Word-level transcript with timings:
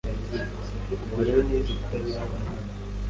Ubwo 1.03 1.19
rero 1.27 1.39
nize 1.47 1.73
kutabiha 1.79 2.21
umwanya 2.23 2.69